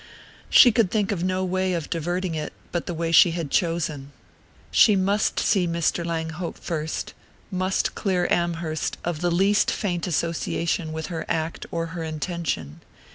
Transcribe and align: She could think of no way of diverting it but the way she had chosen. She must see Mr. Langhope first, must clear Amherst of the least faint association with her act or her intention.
She 0.49 0.71
could 0.71 0.89
think 0.89 1.11
of 1.11 1.23
no 1.23 1.45
way 1.45 1.73
of 1.73 1.87
diverting 1.91 2.33
it 2.33 2.53
but 2.71 2.87
the 2.87 2.93
way 2.95 3.11
she 3.11 3.33
had 3.33 3.51
chosen. 3.51 4.11
She 4.71 4.95
must 4.95 5.39
see 5.39 5.67
Mr. 5.67 6.03
Langhope 6.03 6.57
first, 6.57 7.13
must 7.51 7.93
clear 7.93 8.27
Amherst 8.31 8.97
of 9.05 9.21
the 9.21 9.29
least 9.29 9.69
faint 9.69 10.07
association 10.07 10.91
with 10.91 11.05
her 11.13 11.23
act 11.29 11.67
or 11.69 11.85
her 11.93 12.01
intention. 12.03 12.81